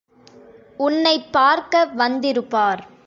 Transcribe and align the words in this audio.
உன்னைப் 0.77 1.31
பார்க்க 1.31 1.85
வந்திருப்பார். 1.85 2.81